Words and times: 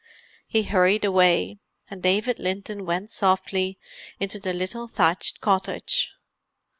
He 0.47 0.63
hurried 0.63 1.05
away, 1.05 1.59
and 1.87 2.01
David 2.01 2.39
Linton 2.39 2.87
went 2.87 3.11
softly 3.11 3.77
into 4.19 4.39
the 4.39 4.51
little 4.51 4.87
thatched 4.87 5.41
cottage. 5.41 6.09